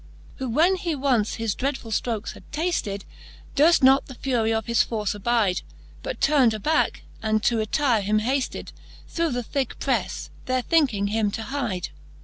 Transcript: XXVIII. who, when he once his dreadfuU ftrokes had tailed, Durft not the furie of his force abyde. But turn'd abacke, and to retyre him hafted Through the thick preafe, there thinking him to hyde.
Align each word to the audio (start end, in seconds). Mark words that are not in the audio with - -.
XXVIII. 0.01 0.37
who, 0.37 0.49
when 0.49 0.75
he 0.77 0.95
once 0.95 1.35
his 1.35 1.53
dreadfuU 1.55 2.01
ftrokes 2.01 2.31
had 2.33 2.43
tailed, 2.51 3.05
Durft 3.55 3.83
not 3.83 4.07
the 4.07 4.15
furie 4.15 4.51
of 4.51 4.65
his 4.65 4.81
force 4.81 5.13
abyde. 5.13 5.61
But 6.01 6.19
turn'd 6.19 6.55
abacke, 6.55 7.03
and 7.21 7.43
to 7.43 7.57
retyre 7.57 8.01
him 8.01 8.17
hafted 8.17 8.71
Through 9.07 9.33
the 9.33 9.43
thick 9.43 9.77
preafe, 9.77 10.29
there 10.47 10.63
thinking 10.63 11.09
him 11.09 11.29
to 11.29 11.43
hyde. 11.43 11.89